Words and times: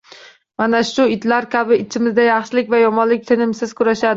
Mana 0.61 0.79
shu 0.91 1.05
itlar 1.17 1.47
kabi 1.57 1.79
ichimizda 1.83 2.27
yaxshilik 2.29 2.73
va 2.75 2.81
yomonlik 2.85 3.27
tinimsiz 3.33 3.79
kurashadi 3.81 4.09